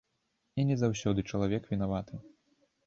І 0.61 0.65
не 0.71 0.77
заўсёды 0.83 1.27
чалавек 1.35 1.71
вінаваты. 1.77 2.13